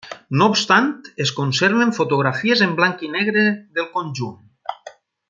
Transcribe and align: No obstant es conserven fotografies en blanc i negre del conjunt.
No 0.41 0.45
obstant 0.51 0.87
es 1.25 1.33
conserven 1.39 1.93
fotografies 1.99 2.65
en 2.69 2.73
blanc 2.83 3.07
i 3.09 3.13
negre 3.17 3.45
del 3.77 3.91
conjunt. 3.99 4.85